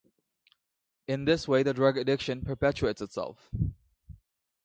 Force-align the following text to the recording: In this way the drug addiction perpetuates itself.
In 1.07 1.25
this 1.25 1.47
way 1.47 1.61
the 1.61 1.75
drug 1.75 1.95
addiction 1.95 2.41
perpetuates 2.43 3.03
itself. 3.03 3.51